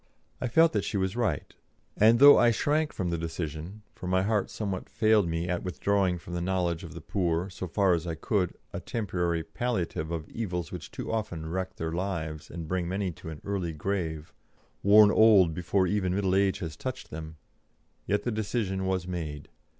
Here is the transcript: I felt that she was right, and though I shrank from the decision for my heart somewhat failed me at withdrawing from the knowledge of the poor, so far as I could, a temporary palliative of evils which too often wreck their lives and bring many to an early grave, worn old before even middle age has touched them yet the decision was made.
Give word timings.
I 0.41 0.47
felt 0.47 0.73
that 0.73 0.83
she 0.83 0.97
was 0.97 1.15
right, 1.15 1.53
and 1.95 2.17
though 2.17 2.35
I 2.35 2.49
shrank 2.49 2.91
from 2.91 3.11
the 3.11 3.19
decision 3.19 3.83
for 3.93 4.07
my 4.07 4.23
heart 4.23 4.49
somewhat 4.49 4.89
failed 4.89 5.27
me 5.27 5.47
at 5.47 5.61
withdrawing 5.61 6.17
from 6.17 6.33
the 6.33 6.41
knowledge 6.41 6.83
of 6.83 6.95
the 6.95 7.01
poor, 7.01 7.51
so 7.51 7.67
far 7.67 7.93
as 7.93 8.07
I 8.07 8.15
could, 8.15 8.55
a 8.73 8.79
temporary 8.79 9.43
palliative 9.43 10.09
of 10.09 10.27
evils 10.27 10.71
which 10.71 10.89
too 10.89 11.11
often 11.11 11.45
wreck 11.47 11.75
their 11.75 11.91
lives 11.91 12.49
and 12.49 12.67
bring 12.67 12.89
many 12.89 13.11
to 13.11 13.29
an 13.29 13.41
early 13.45 13.73
grave, 13.73 14.33
worn 14.81 15.11
old 15.11 15.53
before 15.53 15.85
even 15.85 16.15
middle 16.15 16.33
age 16.33 16.57
has 16.61 16.75
touched 16.75 17.11
them 17.11 17.37
yet 18.07 18.23
the 18.23 18.31
decision 18.31 18.87
was 18.87 19.07
made. 19.07 19.49